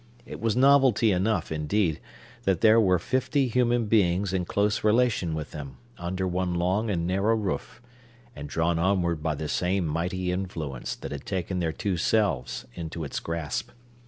[0.25, 1.99] It was novelty enough, indeed,
[2.45, 7.05] that there were fifty human beings in close relation with them, under one long and
[7.05, 7.83] narrow roof,
[8.35, 13.03] and drawn onward by the same mighty influence that had taken their two selves into
[13.03, 13.69] its grasp.